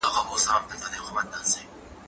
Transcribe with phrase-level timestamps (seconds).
[0.81, 1.61] کالي ومينځه،